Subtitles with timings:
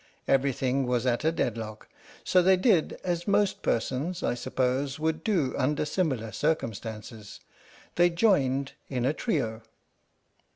[0.27, 1.87] Everything was at a deadlock,
[2.23, 7.39] so they did as most persons, I suppose, would do under similar circumstances
[7.97, 9.61] they joined in a trio.